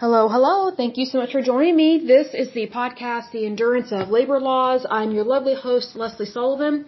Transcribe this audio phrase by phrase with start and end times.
[0.00, 0.70] Hello, hello.
[0.70, 1.98] Thank you so much for joining me.
[2.06, 4.86] This is the podcast, The Endurance of Labor Laws.
[4.88, 6.84] I'm your lovely host, Lesley Sullivan.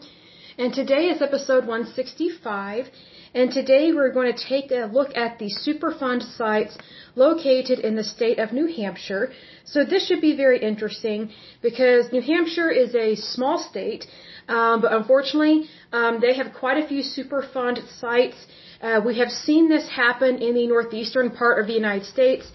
[0.56, 2.86] And today is episode 165.
[3.34, 6.79] And today we're going to take a look at the Superfund sites
[7.16, 9.32] located in the state of New Hampshire.
[9.64, 11.30] So this should be very interesting
[11.62, 14.06] because New Hampshire is a small state,
[14.48, 18.36] um, but unfortunately, um, they have quite a few Superfund sites.
[18.80, 22.46] Uh, we have seen this happen in the northeastern part of the United States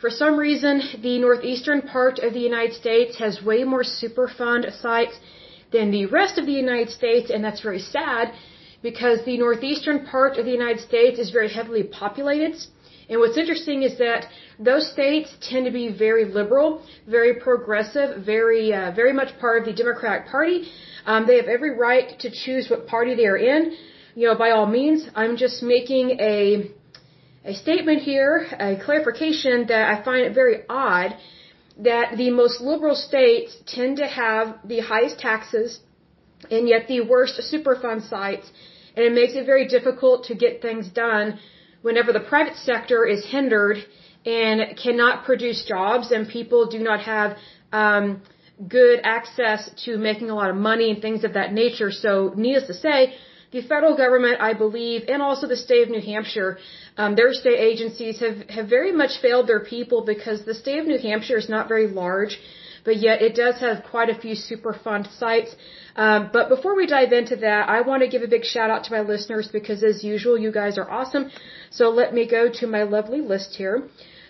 [0.00, 5.18] for some reason, the northeastern part of the United States has way more Superfund sites
[5.72, 8.32] than the rest of the United States, and that's very sad
[8.82, 12.54] because the northeastern part of the United States is very heavily populated.
[13.08, 14.26] And what's interesting is that
[14.58, 19.64] those states tend to be very liberal, very progressive, very, uh, very much part of
[19.64, 20.68] the Democratic Party.
[21.06, 23.76] Um, they have every right to choose what party they are in.
[24.14, 26.70] You know, by all means, I'm just making a
[27.46, 31.16] a statement here, a clarification that I find it very odd
[31.78, 35.80] that the most liberal states tend to have the highest taxes
[36.50, 38.50] and yet the worst Superfund sites,
[38.94, 41.38] and it makes it very difficult to get things done
[41.82, 43.78] whenever the private sector is hindered
[44.24, 47.36] and cannot produce jobs and people do not have
[47.72, 48.22] um,
[48.66, 51.90] good access to making a lot of money and things of that nature.
[51.92, 53.14] So, needless to say,
[53.56, 56.58] the federal government, I believe, and also the state of New Hampshire,
[56.96, 60.86] um, their state agencies have, have very much failed their people because the state of
[60.92, 62.38] New Hampshire is not very large,
[62.84, 65.50] but yet it does have quite a few Superfund sites.
[66.04, 68.84] Um, but before we dive into that, I want to give a big shout out
[68.84, 71.30] to my listeners because as usual, you guys are awesome.
[71.70, 73.76] So let me go to my lovely list here.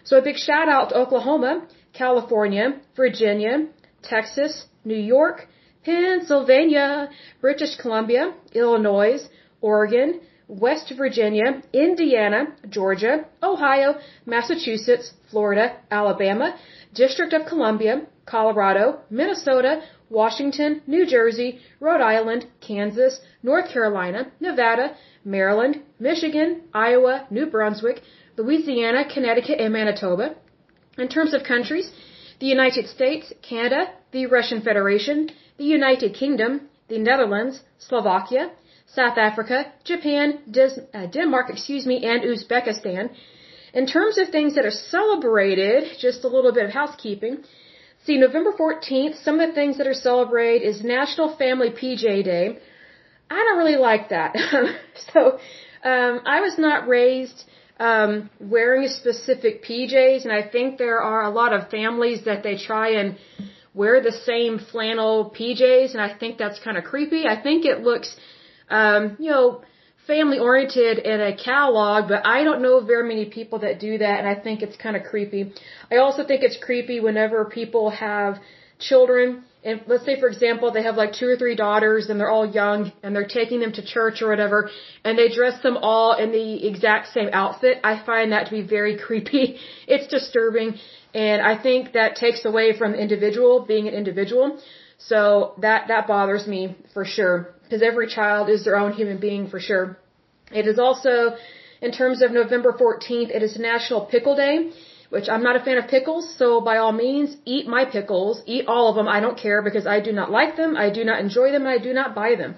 [0.05, 1.53] So a big shout out to Oklahoma,
[1.93, 3.55] California, Virginia,
[4.03, 5.49] Texas, New York,
[5.87, 7.09] Pennsylvania,
[7.41, 9.21] British Columbia, Illinois,
[9.61, 13.95] Oregon, West Virginia, Indiana, Georgia, Ohio,
[14.27, 16.57] Massachusetts, Florida, Alabama,
[16.93, 25.83] District of Columbia, Colorado, Minnesota, Washington, New Jersey, Rhode Island, Kansas, North Carolina, Nevada, Maryland,
[26.01, 28.03] Michigan, Iowa, New Brunswick,
[28.37, 30.35] Louisiana, Connecticut, and Manitoba.
[30.99, 31.91] In terms of countries,
[32.41, 38.51] the United States, Canada, the Russian Federation, the United Kingdom, the Netherlands, Slovakia,
[38.87, 43.11] South Africa, Japan, Dis uh, Denmark, excuse me, and Uzbekistan.
[43.75, 47.45] In terms of things that are celebrated, just a little bit of housekeeping.
[48.05, 52.59] See, November 14th, some of the things that are celebrated is National Family PJ Day.
[53.29, 54.37] I don't really like that.
[55.13, 55.39] so,
[55.83, 57.45] um, I was not raised
[57.79, 62.57] um, wearing specific PJs, and I think there are a lot of families that they
[62.57, 63.17] try and
[63.77, 67.23] wear the same flannel PJs, and I think that's kind of creepy.
[67.35, 68.09] I think it looks,
[68.71, 69.63] um, you know,
[70.07, 74.19] family oriented in a catalog, but I don't know very many people that do that,
[74.21, 75.53] and I think it's kind of creepy.
[75.93, 78.39] I also think it's creepy whenever people have
[78.79, 82.31] children, and let's say for example they have like two or three daughters and they're
[82.31, 84.71] all young and they're taking them to church or whatever,
[85.05, 87.79] and they dress them all in the exact same outfit.
[87.85, 89.59] I find that to be very creepy.
[89.87, 90.79] It's disturbing.
[91.17, 94.59] And I think that takes away from individual being an individual.
[94.99, 95.21] So
[95.65, 97.37] that, that bothers me for sure.
[97.63, 99.99] Because every child is their own human being for sure.
[100.53, 101.37] It is also,
[101.81, 104.71] in terms of November 14th, it is National Pickle Day,
[105.09, 108.67] which I'm not a fan of pickles, so by all means, eat my pickles, eat
[108.69, 111.21] all of them, I don't care because I do not like them, I do not
[111.21, 112.57] enjoy them, and I do not buy them.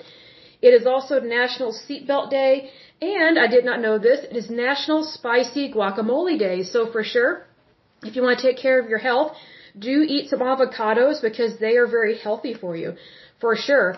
[0.60, 2.70] It is also National Seatbelt Day,
[3.00, 7.47] and I did not know this, it is National Spicy Guacamole Day, so for sure,
[8.02, 9.32] if you want to take care of your health,
[9.78, 12.94] do eat some avocados because they are very healthy for you,
[13.40, 13.96] for sure.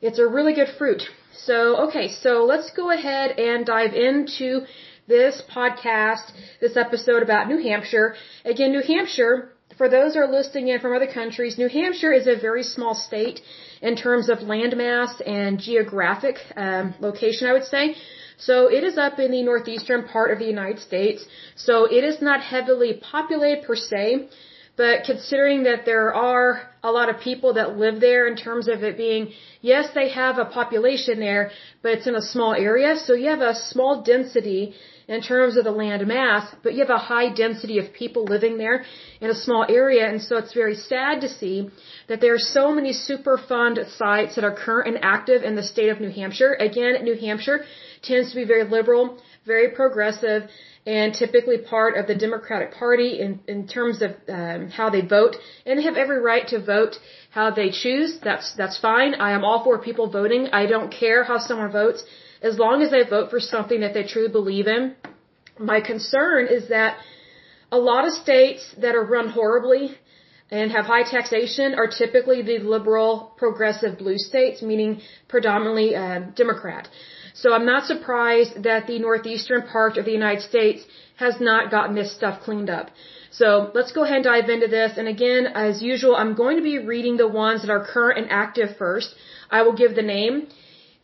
[0.00, 1.02] It's a really good fruit.
[1.34, 4.62] So, okay, so let's go ahead and dive into
[5.06, 8.14] this podcast, this episode about New Hampshire.
[8.44, 12.36] Again, New Hampshire, for those are listening in from other countries, New Hampshire is a
[12.48, 13.38] very small state
[13.88, 17.84] in terms of landmass and geographic um, location, I would say.
[18.36, 21.24] So it is up in the northeastern part of the United States.
[21.66, 24.28] So it is not heavily populated per se,
[24.76, 26.48] but considering that there are
[26.84, 29.32] a lot of people that live there in terms of it being,
[29.62, 31.44] yes, they have a population there,
[31.82, 32.98] but it's in a small area.
[32.98, 34.74] So you have a small density
[35.10, 38.56] in terms of the land mass, but you have a high density of people living
[38.62, 38.84] there
[39.20, 40.04] in a small area.
[40.08, 41.56] And so it's very sad to see
[42.08, 45.90] that there are so many Superfund sites that are current and active in the state
[45.94, 46.52] of New Hampshire.
[46.68, 47.58] Again, New Hampshire
[48.08, 50.42] tends to be very liberal, very progressive,
[50.86, 55.34] and typically part of the Democratic Party in, in terms of um, how they vote.
[55.66, 56.94] And they have every right to vote
[57.30, 58.18] how they choose.
[58.22, 59.14] That's that's fine.
[59.14, 60.42] I am all for people voting.
[60.60, 62.02] I don't care how someone votes,
[62.42, 64.94] as long as they vote for something that they truly believe in.
[65.58, 66.98] My concern is that
[67.70, 69.96] a lot of states that are run horribly
[70.50, 76.88] and have high taxation are typically the liberal, progressive blue states, meaning predominantly uh, Democrat.
[77.34, 80.84] So I'm not surprised that the northeastern part of the United States
[81.16, 82.90] has not gotten this stuff cleaned up.
[83.30, 84.92] So let's go ahead and dive into this.
[84.96, 88.30] And again, as usual, I'm going to be reading the ones that are current and
[88.30, 89.14] active first.
[89.50, 90.48] I will give the name,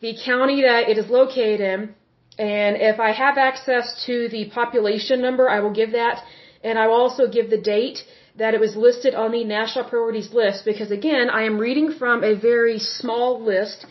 [0.01, 1.95] the county that it is located in,
[2.37, 6.23] and if I have access to the population number, I will give that.
[6.63, 7.99] And I will also give the date
[8.37, 12.23] that it was listed on the national priorities list because again, I am reading from
[12.23, 13.85] a very small list.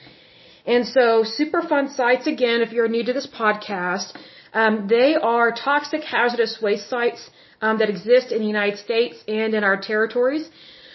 [0.64, 4.16] And so Superfund sites, again, if you're new to this podcast,
[4.52, 7.30] um, they are toxic hazardous waste sites
[7.60, 10.48] um, that exist in the United States and in our territories.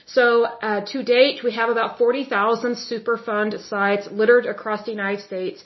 [0.06, 5.63] So uh, to date, we have about 40,000 Superfund sites littered across the United States.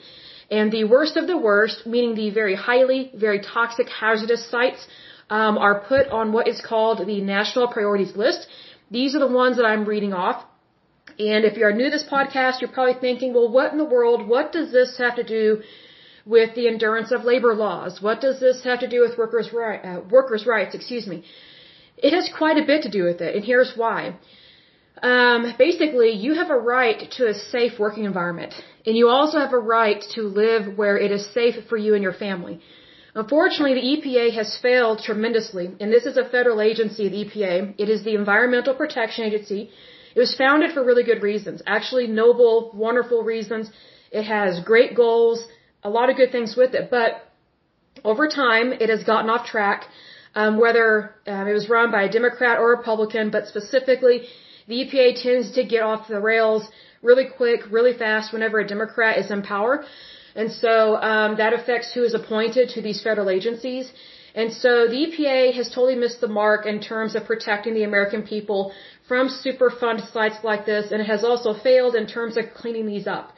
[0.52, 4.88] And the worst of the worst, meaning the very highly, very toxic hazardous sites,
[5.30, 8.48] um, are put on what is called the national priorities list.
[8.92, 10.46] These are the ones that I'm reading off.
[11.18, 14.28] And if you're new to this podcast, you're probably thinking, well, what in the world,
[14.28, 15.64] what does this have to do
[16.26, 18.02] with the endurance of labor laws?
[18.02, 20.76] What does this have to do with workers' right, uh, workers' rights?
[20.76, 21.24] Excuse me.
[21.98, 24.16] It has quite a bit to do with it, and here's why.
[25.02, 28.54] Um, basically, you have a right to a safe working environment,
[28.86, 32.04] and you also have a right to live where it is safe for you and
[32.04, 32.62] your family.
[33.14, 37.76] Unfortunately, the EPA has failed tremendously, and this is a federal agency, the EPA.
[37.78, 39.70] It is the Environmental Protection Agency.
[40.16, 43.70] It was founded for really good reasons, actually noble, wonderful reasons.
[44.12, 45.46] It has great goals,
[45.84, 47.26] a lot of good things with it, but
[48.04, 49.86] over time, it has gotten off track.
[50.42, 50.88] Um, whether
[51.28, 54.18] um, it was run by a Democrat or Republican, but specifically,
[54.68, 56.68] the EPA tends to get off the rails
[57.02, 59.86] really quick, really fast whenever a Democrat is in power.
[60.36, 63.92] And so um, that affects who is appointed to these federal agencies.
[64.42, 68.24] And so the EPA has totally missed the mark in terms of protecting the American
[68.24, 68.74] people
[69.08, 73.08] from Superfund sites like this, and it has also failed in terms of cleaning these
[73.08, 73.32] up.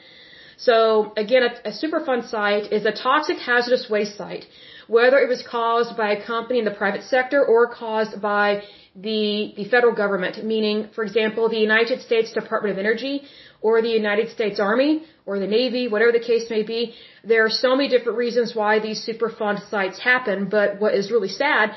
[0.57, 4.45] So again, a, a Superfund site is a toxic hazardous waste site,
[4.87, 8.63] whether it was caused by a company in the private sector or caused by
[8.95, 13.21] the, the federal government, meaning, for example, the United States Department of Energy
[13.61, 16.95] or the United States Army or the Navy, whatever the case may be.
[17.23, 21.29] There are so many different reasons why these Superfund sites happen, but what is really
[21.29, 21.71] sad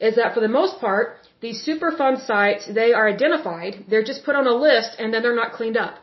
[0.00, 4.34] is that for the most part, these Superfund sites, they are identified, they're just put
[4.34, 5.96] on a list and then they're not cleaned up.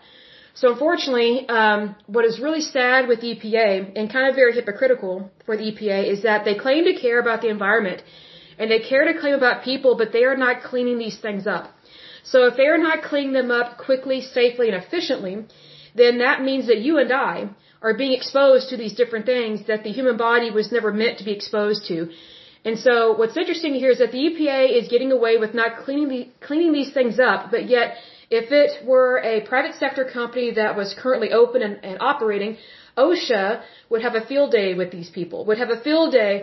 [0.56, 5.58] So unfortunately, um, what is really sad with EPA and kind of very hypocritical for
[5.58, 8.04] the EPA is that they claim to care about the environment
[8.60, 11.72] and they care to claim about people, but they are not cleaning these things up.
[12.24, 15.46] So if they are not cleaning them up quickly, safely, and efficiently,
[15.96, 17.50] then that means that you and I
[17.82, 21.26] are being exposed to these different things that the human body was never meant to
[21.26, 22.10] be exposed to.
[22.64, 26.08] And so what's interesting here is that the EPA is getting away with not cleaning
[26.08, 27.98] the, cleaning these things up, but yet
[28.40, 32.58] if it were a private sector company that was currently open and, and operating,
[32.98, 36.36] OSHA would have a field day with these people, would have a field day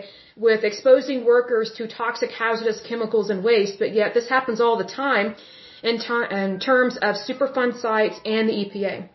[0.45, 4.91] with exposing workers to toxic hazardous chemicals and waste, but yet this happens all the
[5.03, 5.35] time
[5.83, 5.95] in,
[6.43, 9.09] in terms of Superfund sites and the EPA.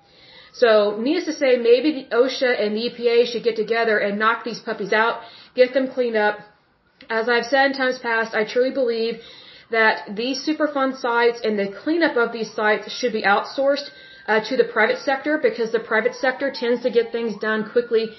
[0.52, 0.70] So,
[1.06, 4.61] needless to say, maybe the OSHA and the EPA should get together and knock these
[4.69, 5.20] puppies out,
[5.55, 6.38] get them cleaned up.
[7.11, 9.20] As I've said in times past, I truly believe
[9.70, 13.88] that these Superfund sites and the cleanup of these sites should be outsourced
[14.26, 18.11] uh, to the private sector because the private sector tends to get things done quickly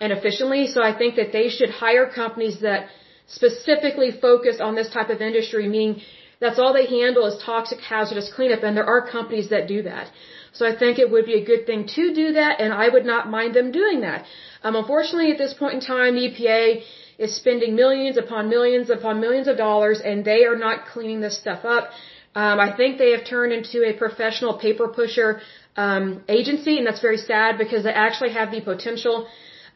[0.00, 0.66] and efficiently.
[0.66, 2.88] So I think that they should hire companies that
[3.26, 6.00] specifically focus on this type of industry, meaning
[6.40, 10.10] that's all they handle is toxic hazardous cleanup, and there are companies that do that.
[10.52, 13.06] So I think it would be a good thing to do that, and I would
[13.06, 14.24] not mind them doing that.
[14.62, 16.82] Um, unfortunately, at this point in time, the EPA
[17.18, 21.36] is spending millions upon millions upon millions of dollars, and they are not cleaning this
[21.38, 21.90] stuff up.
[22.34, 25.40] Um, I think they have turned into a professional paper pusher
[25.76, 29.26] um, agency, and that's very sad because they actually have the potential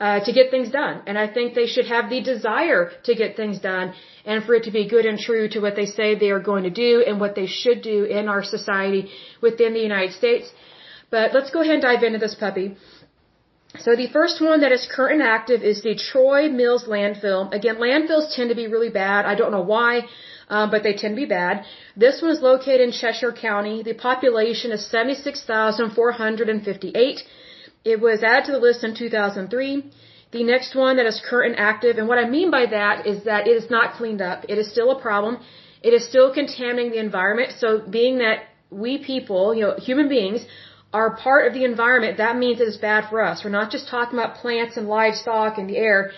[0.01, 1.03] uh, to get things done.
[1.07, 3.95] And I think they should have the desire to get things done
[4.25, 6.65] and for it to be good and true to what they say they are going
[6.65, 10.51] to do and what they should do in our society within the United States.
[11.11, 12.77] But let's go ahead and dive into this puppy.
[13.85, 17.51] So the first one that is current and active is the Troy Mills landfill.
[17.59, 19.25] Again, landfills tend to be really bad.
[19.25, 20.07] I don't know why,
[20.49, 21.65] um, but they tend to be bad.
[21.97, 23.83] This one is located in Cheshire County.
[23.83, 27.23] The population is 76,458.
[27.85, 29.85] It was added to the list in 2003.
[30.33, 33.25] The next one that is current and active, and what I mean by that is
[33.25, 34.45] that it is not cleaned up.
[34.49, 35.39] It is still a problem.
[35.83, 37.53] It is still contaminating the environment.
[37.59, 40.45] So being that we people, you know, human beings,
[40.93, 43.45] are part of the environment, that means it is bad for us.
[43.45, 46.11] We're not just talking about plants and livestock and the air.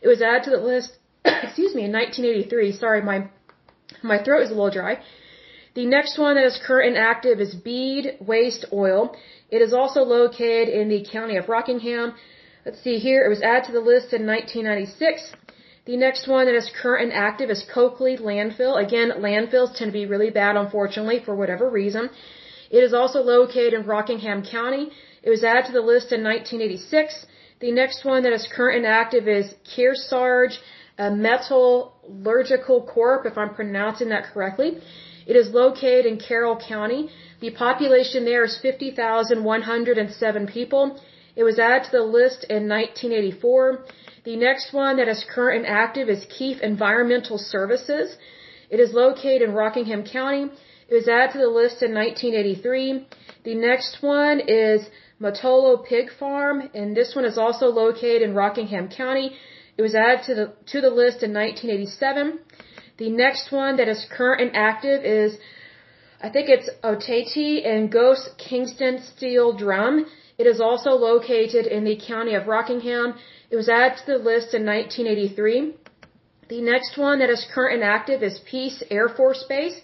[0.00, 0.90] It was added to the list,
[1.24, 2.72] excuse me, in 1983.
[2.72, 3.28] Sorry, my,
[4.02, 5.00] my throat is a little dry.
[5.74, 9.14] The next one that is current and active is Beede Waste Oil.
[9.50, 12.14] It is also located in the county of Rockingham.
[12.64, 13.24] Let's see here.
[13.24, 15.32] It was added to the list in 1996.
[15.86, 18.74] The next one that is current and active is Coakley Landfill.
[18.84, 22.10] Again, landfills tend to be really bad, unfortunately, for whatever reason.
[22.70, 24.90] It is also located in Rockingham County.
[25.22, 27.26] It was added to the list in 1986.
[27.60, 30.58] The next one that is current and active is Kearsarge
[30.98, 34.78] Metallurgical Corp, if I'm pronouncing that correctly.
[35.26, 37.10] It is located in Carroll County.
[37.40, 40.98] The population there is 50,107 people.
[41.36, 43.84] It was added to the list in 1984.
[44.24, 48.16] The next one that is current and active is Keefe Environmental Services.
[48.70, 50.50] It is located in Rockingham County.
[50.88, 53.06] It was added to the list in 1983.
[53.44, 54.88] The next one is
[55.20, 59.36] Mottolo Pig Farm, and this one is also located in Rockingham County.
[59.76, 62.38] It was added to the to the list in 1987.
[62.96, 65.38] The next one that is current and active is,
[66.22, 70.06] I think it's Ottati and Goss Kingston Steel Drum.
[70.38, 73.14] It is also located in the county of Rockingham.
[73.50, 75.74] It was added to the list in 1983.
[76.48, 79.80] The next one that is current and active is Pease Air Force Base.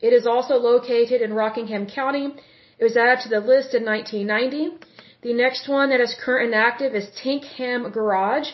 [0.00, 2.34] It is also located in Rockingham County.
[2.82, 4.84] It was added to the list in 1990.
[5.22, 8.48] The next one that is current and active is Tinkham Garage.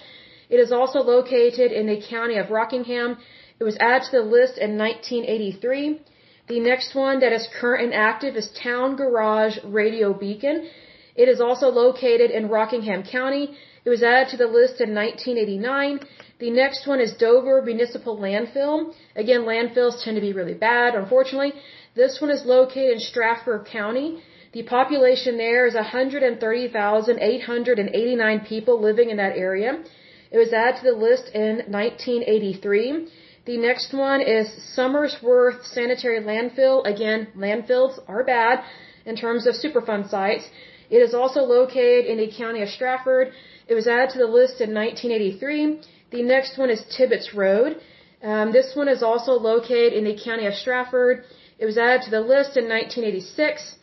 [0.51, 3.17] It is also located in the county of Rockingham.
[3.59, 6.03] It was added to the list in 1983.
[6.47, 10.69] The next one that is current and active is Town Garage Radio Beacon.
[11.17, 13.57] It is also located in Rockingham County.
[13.87, 16.01] It was added to the list in 1989.
[16.39, 18.93] The next one is Dover Municipal Landfill.
[19.17, 21.55] Again, landfills tend to be really bad, unfortunately.
[21.95, 24.23] This one is located in Strafford County.
[24.53, 29.83] The population there is 130,889 people living in that area.
[30.31, 33.09] It was added to the list in 1983.
[33.47, 36.85] The next one is Somersworth Sanitary Landfill.
[36.85, 38.63] Again, landfills are bad
[39.07, 40.45] in terms of Superfund sites.
[40.91, 43.33] It is also located in the county of Strafford.
[43.67, 45.81] It was added to the list in 1983.
[46.11, 47.81] The next one is Tibbetts Road.
[48.23, 51.25] Um, this one is also located in the county of Strafford.
[51.59, 53.75] It was added to the list in 1986.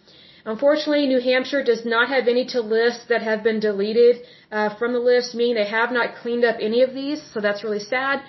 [0.45, 4.93] Unfortunately, New Hampshire does not have any to list that have been deleted uh, from
[4.93, 8.21] the list, meaning they have not cleaned up any of these, so that's really sad.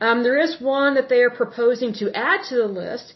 [0.00, 3.14] Um, there is one that they are proposing to add to the list,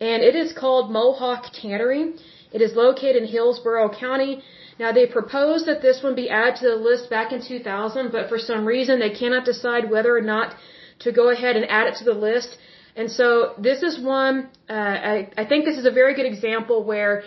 [0.00, 2.14] and it is called Mohawk Tannery.
[2.52, 4.42] It is located in Hillsborough County.
[4.78, 8.28] Now they proposed that this one be added to the list back in 2000, but
[8.30, 10.54] for some reason they cannot decide whether or not
[11.00, 12.56] to go ahead and add it to the list.
[12.96, 16.84] And so this is one, uh, I, I think this is a very good example
[16.84, 17.22] where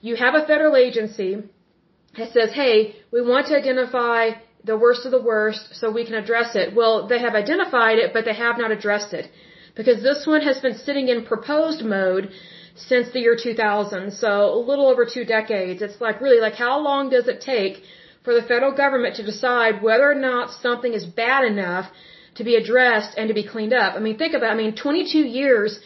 [0.00, 1.42] you have a federal agency
[2.16, 4.30] that says, hey, we want to identify
[4.64, 6.74] the worst of the worst so we can address it.
[6.74, 9.30] Well, they have identified it, but they have not addressed it.
[9.74, 12.30] Because this one has been sitting in proposed mode
[12.74, 15.82] since the year 2000, so a little over two decades.
[15.82, 17.82] It's like really like how long does it take
[18.24, 21.90] for the federal government to decide whether or not something is bad enough
[22.40, 23.90] to be addressed and to be cleaned up.
[23.98, 24.56] I mean, think about, it.
[24.56, 25.78] I mean, 22 years,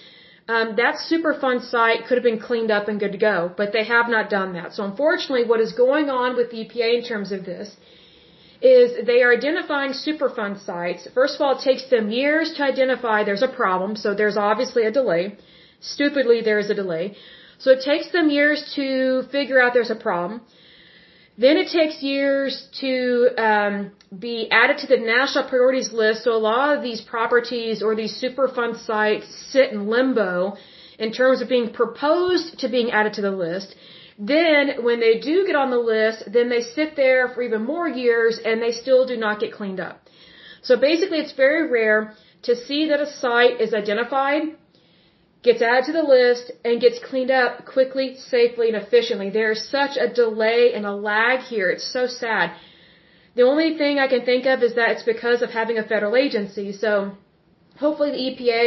[0.55, 3.85] um, that Superfund site could have been cleaned up and good to go, but they
[3.95, 4.75] have not done that.
[4.77, 7.69] So unfortunately, what is going on with the EPA in terms of this
[8.61, 11.09] is they are identifying Superfund sites.
[11.15, 14.85] First of all, it takes them years to identify there's a problem, so there's obviously
[14.91, 15.25] a delay.
[15.81, 17.17] Stupidly, there is a delay.
[17.59, 18.87] So it takes them years to
[19.37, 20.41] figure out there's a problem.
[21.37, 26.23] Then it takes years to um, be added to the national priorities list.
[26.25, 30.57] So a lot of these properties or these Superfund sites sit in limbo
[30.99, 33.75] in terms of being proposed to being added to the list.
[34.17, 37.89] Then when they do get on the list, then they sit there for even more
[37.89, 40.09] years and they still do not get cleaned up.
[40.63, 44.43] So basically it's very rare to see that a site is identified
[45.45, 49.29] gets added to the list, and gets cleaned up quickly, safely, and efficiently.
[49.31, 51.69] There's such a delay and a lag here.
[51.75, 52.47] It's so sad.
[53.37, 56.17] The only thing I can think of is that it's because of having a federal
[56.17, 56.73] agency.
[56.73, 56.91] So
[57.79, 58.63] hopefully the EPA,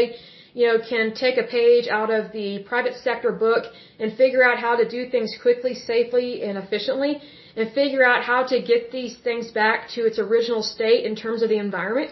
[0.53, 3.63] you know, can take a page out of the private sector book
[3.99, 7.13] and figure out how to do things quickly, safely, and efficiently,
[7.55, 11.41] and figure out how to get these things back to its original state in terms
[11.41, 12.11] of the environment.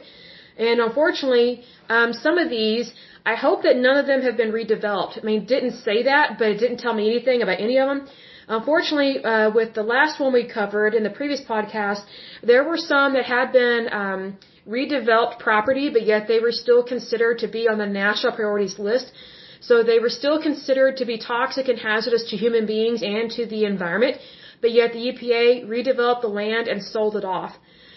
[0.58, 2.94] And unfortunately, um, some of these
[3.26, 5.18] I hope that none of them have been redeveloped.
[5.20, 8.08] I mean, didn't say that, but it didn't tell me anything about any of them.
[8.48, 12.04] Unfortunately, uh, with the last one we covered in the previous podcast,
[12.44, 17.40] there were some that had been um, redeveloped property, but yet they were still considered
[17.40, 19.12] to be on the national priorities list.
[19.60, 23.48] So they were still considered to be toxic and hazardous to human beings and to
[23.48, 24.18] the environment,
[24.62, 27.56] but yet the EPA redeveloped the land and sold it off.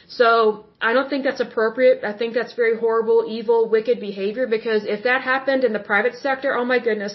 [0.09, 2.03] So I don't think that's appropriate.
[2.03, 6.15] I think that's very horrible, evil, wicked behavior because if that happened in the private
[6.15, 7.15] sector, oh my goodness,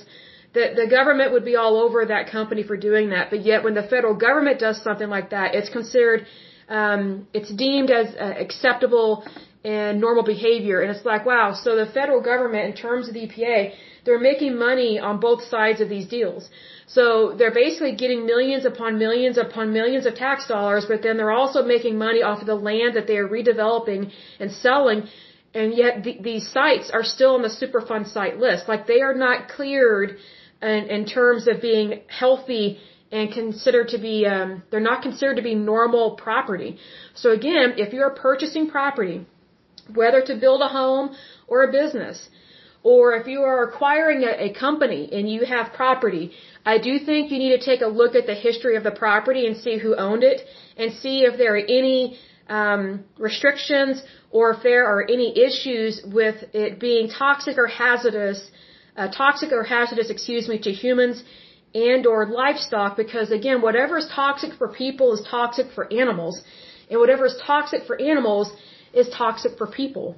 [0.54, 3.32] the, the government would be all over that company for doing that.
[3.32, 6.28] But yet when the federal government does something like that, it's considered,
[6.70, 9.26] um, it's deemed as uh, acceptable
[9.64, 10.82] and normal behavior.
[10.82, 13.74] And it's like, wow, so the federal government in terms of the EPA,
[14.06, 16.50] they're making money on both sides of these deals.
[16.88, 21.32] So they're basically getting millions upon millions upon millions of tax dollars, but then they're
[21.32, 25.08] also making money off of the land that they are redeveloping and selling.
[25.54, 28.68] And yet the, these sites are still on the Superfund site list.
[28.68, 30.18] Like they are not cleared
[30.62, 32.80] in, in terms of being healthy
[33.12, 36.80] and considered to be, um, they're not considered to be normal property.
[37.14, 39.26] So again, if you're purchasing property,
[39.94, 41.16] whether to build a home
[41.48, 42.30] or a business,
[42.84, 46.32] or if you are acquiring a, a company and you have property,
[46.66, 49.48] I do think you need to take a look at the history of the property
[49.48, 50.42] and see who owned it
[50.78, 52.20] and see if there are any
[52.50, 58.52] um, restrictions or if there are any issues with it being toxic or hazardous,
[58.98, 61.24] uh, toxic or hazardous, excuse me, to humans
[61.74, 66.44] and or livestock because again, whatever is toxic for people is toxic for animals
[66.90, 68.52] and whatever is toxic for animals
[68.94, 70.16] is toxic for people.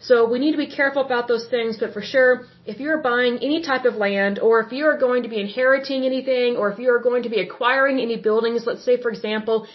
[0.00, 3.38] So we need to be careful about those things, but for sure, if you're buying
[3.38, 7.00] any type of land, or if you're going to be inheriting anything, or if you're
[7.00, 9.66] going to be acquiring any buildings, let's say for example,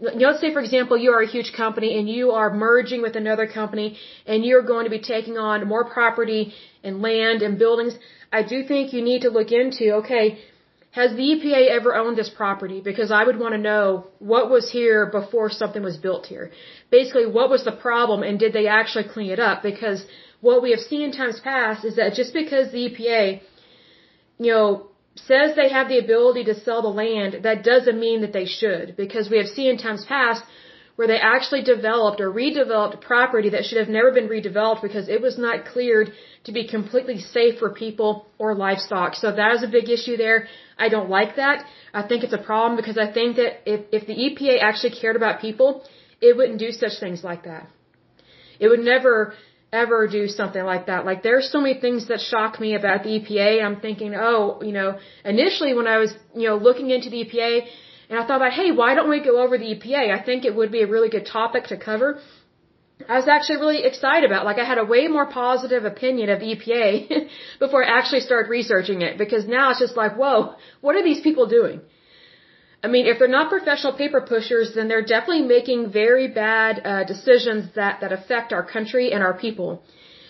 [0.00, 3.46] let's say for example you are a huge company and you are merging with another
[3.46, 7.94] company and you're going to be taking on more property and land and buildings,
[8.32, 10.38] I do think you need to look into, okay,
[10.92, 12.80] has the EPA ever owned this property?
[12.80, 16.50] Because I would want to know what was here before something was built here.
[16.90, 19.62] Basically, what was the problem and did they actually clean it up?
[19.62, 20.04] Because
[20.40, 23.40] what we have seen in times past is that just because the EPA,
[24.38, 28.32] you know, says they have the ability to sell the land, that doesn't mean that
[28.32, 28.96] they should.
[28.96, 30.42] Because we have seen in times past
[30.98, 35.20] where they actually developed or redeveloped property that should have never been redeveloped because it
[35.20, 39.14] was not cleared to be completely safe for people or livestock.
[39.14, 40.48] So that is a big issue there.
[40.78, 41.64] I don't like that.
[41.92, 45.16] I think it's a problem because I think that if, if the EPA actually cared
[45.16, 45.82] about people,
[46.20, 47.68] it wouldn't do such things like that.
[48.60, 49.34] It would never
[49.72, 51.04] ever do something like that.
[51.04, 53.62] Like there's so many things that shock me about the EPA.
[53.62, 57.66] I'm thinking, oh, you know, initially when I was, you know, looking into the EPA
[58.08, 60.10] and I thought about, hey, why don't we go over the EPA?
[60.18, 62.20] I think it would be a really good topic to cover.
[63.06, 64.44] I was actually really excited about.
[64.44, 69.02] Like I had a way more positive opinion of EPA before I actually started researching
[69.02, 71.80] it because now it's just like, whoa, what are these people doing?
[72.82, 77.04] I mean, if they're not professional paper pushers, then they're definitely making very bad uh,
[77.04, 79.82] decisions that that affect our country and our people.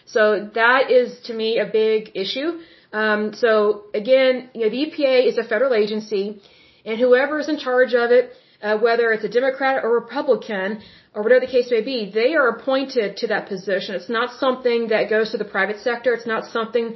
[0.06, 2.58] So that is to me a big issue.
[2.92, 6.40] Um, so again, you know, the EPA is a federal agency,
[6.86, 10.80] and whoever is in charge of it, uh, whether it's a Democrat or Republican,
[11.18, 13.96] or whatever the case may be, they are appointed to that position.
[14.00, 16.10] It's not something that goes to the private sector.
[16.16, 16.86] It's not something,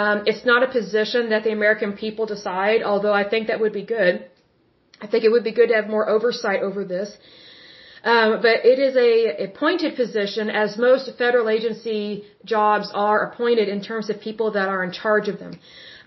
[0.00, 3.76] um, it's not a position that the American people decide, although I think that would
[3.82, 4.14] be good.
[5.04, 7.10] I think it would be good to have more oversight over this.
[8.12, 13.80] Um, but it is a appointed position, as most federal agency jobs are appointed in
[13.90, 15.54] terms of people that are in charge of them.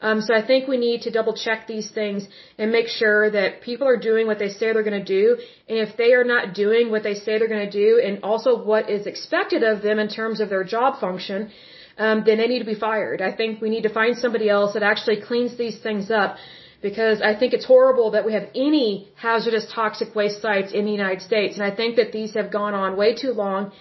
[0.02, 2.28] Um, so I think we need to double check these things
[2.58, 5.38] and make sure that people are doing what they say they're going to do.
[5.70, 8.64] And if they are not doing what they say they're going to do, and also
[8.64, 11.52] what is expected of them in terms of their job function,
[11.98, 13.22] um, then they need to be fired.
[13.22, 16.38] I think we need to find somebody else that actually cleans these things up
[16.82, 20.92] because I think it's horrible that we have any hazardous toxic waste sites in the
[20.92, 23.72] United States, and I think that these have gone on way too long.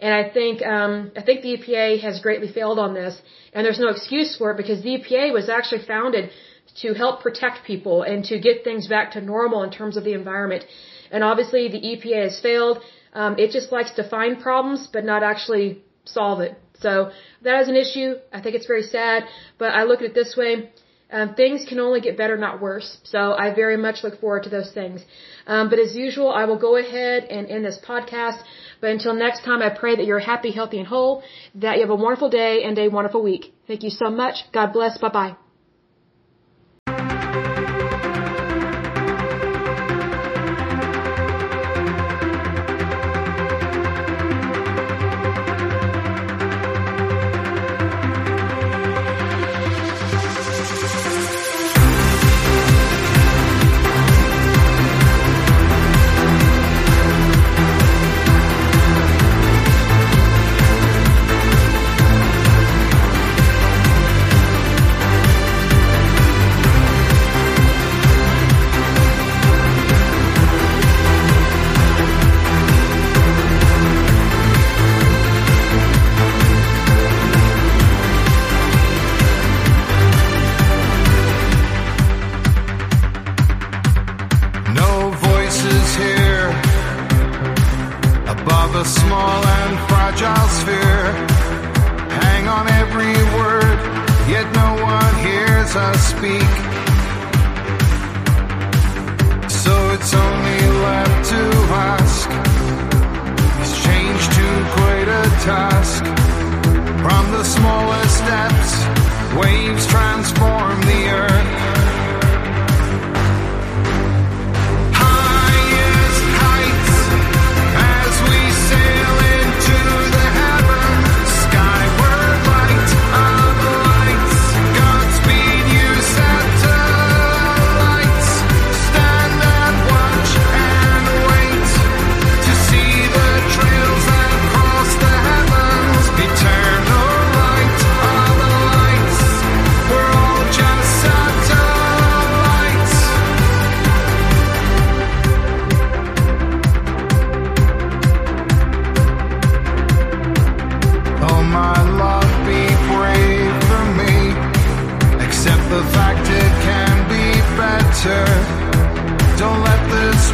[0.00, 3.20] And I think um, I think the EPA has greatly failed on this,
[3.52, 6.30] and there's no excuse for it because the EPA was actually founded
[6.82, 10.14] to help protect people and to get things back to normal in terms of the
[10.14, 10.64] environment.
[11.10, 12.78] And obviously, the EPA has failed.
[13.12, 16.54] Um, it just likes to find problems but not actually solve it.
[16.78, 17.10] So
[17.42, 18.14] that is an issue.
[18.32, 19.24] I think it's very sad,
[19.58, 20.70] but I look at it this way
[21.12, 22.98] um, things can only get better, not worse.
[23.04, 25.02] So I very much look forward to those things.
[25.46, 28.38] Um, but as usual, I will go ahead and end this podcast.
[28.80, 31.22] But until next time, I pray that you're happy, healthy, and whole,
[31.56, 33.52] that you have a wonderful day and a wonderful week.
[33.66, 34.36] Thank you so much.
[34.52, 34.98] God bless.
[34.98, 35.49] Bye bye.
[108.30, 108.86] Steps,
[109.34, 110.80] waves transform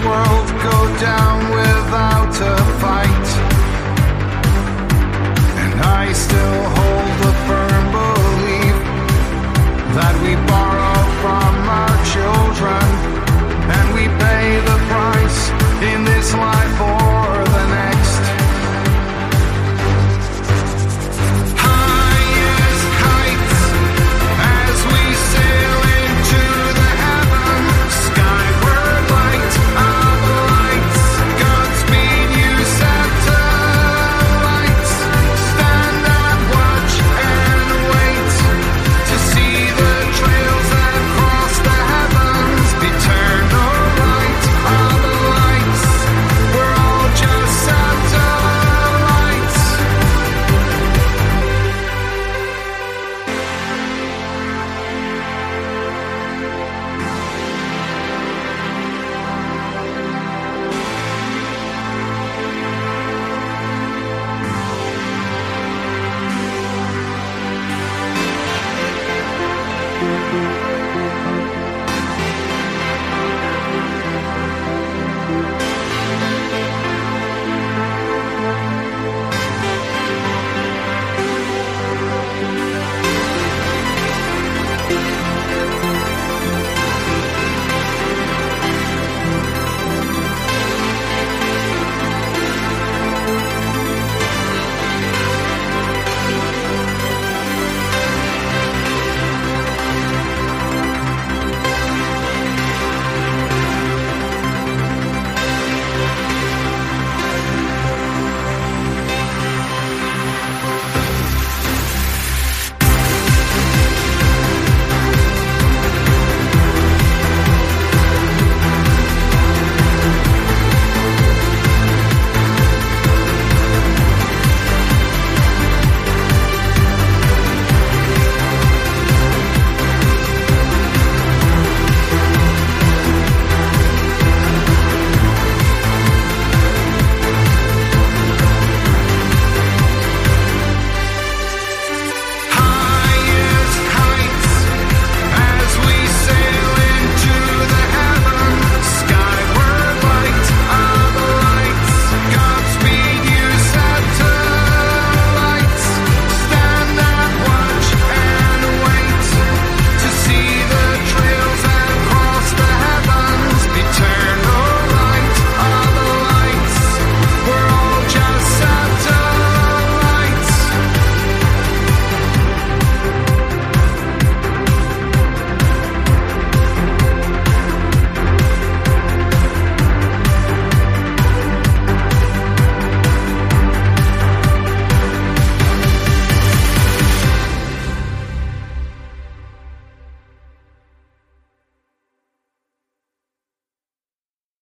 [0.09, 3.29] world go down without a fight.
[5.63, 6.66] And I still